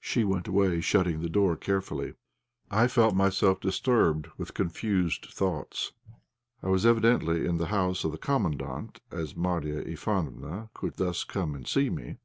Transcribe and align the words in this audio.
She 0.00 0.24
went 0.24 0.48
away, 0.48 0.80
shutting 0.80 1.20
the 1.20 1.28
door 1.28 1.54
carefully. 1.54 2.14
I 2.70 2.88
felt 2.88 3.14
myself 3.14 3.60
disturbed 3.60 4.26
with 4.38 4.54
confused 4.54 5.26
thoughts. 5.26 5.92
I 6.62 6.68
was 6.68 6.86
evidently 6.86 7.44
in 7.44 7.58
the 7.58 7.66
house 7.66 8.02
of 8.02 8.10
the 8.12 8.16
Commandant, 8.16 9.02
as 9.10 9.36
Marya 9.36 9.84
Ivánofna 9.84 10.70
could 10.72 10.94
thus 10.94 11.24
come 11.24 11.54
and 11.54 11.68
see 11.68 11.90
me! 11.90 12.16